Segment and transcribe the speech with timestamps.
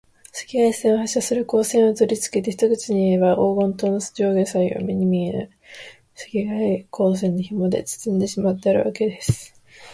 [0.33, 5.51] 赤外線を発射する光線をとりつけて、一口にいえば、黄金塔の上下左右を、目に見えぬ
[6.15, 9.53] 赤外光線のひもでつつんでしまってあるわけです。